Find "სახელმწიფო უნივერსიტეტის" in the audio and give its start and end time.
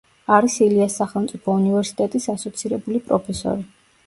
1.01-2.27